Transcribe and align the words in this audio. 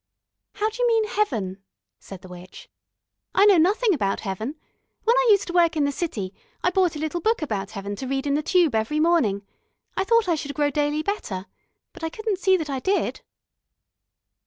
"How 0.53 0.67
d'you 0.71 0.87
mean 0.87 1.03
heaven?" 1.09 1.61
said 1.99 2.23
the 2.23 2.27
witch. 2.27 2.67
"I 3.35 3.45
know 3.45 3.59
nothing 3.59 3.93
about 3.93 4.21
heaven. 4.21 4.55
When 5.03 5.15
I 5.15 5.27
used 5.29 5.45
to 5.45 5.53
work 5.53 5.77
in 5.77 5.83
the 5.85 5.91
City, 5.91 6.33
I 6.63 6.71
bought 6.71 6.95
a 6.95 6.99
little 6.99 7.21
book 7.21 7.43
about 7.43 7.69
heaven 7.77 7.95
to 7.97 8.07
read 8.07 8.25
in 8.25 8.33
the 8.33 8.41
Tube 8.41 8.73
every 8.73 8.99
morning. 8.99 9.45
I 9.95 10.03
thought 10.03 10.27
I 10.27 10.33
should 10.33 10.55
grow 10.55 10.71
daily 10.71 11.03
better. 11.03 11.45
But 11.93 12.03
I 12.03 12.09
couldn't 12.09 12.39
see 12.39 12.57
that 12.57 12.67
I 12.67 12.79
did." 12.79 13.21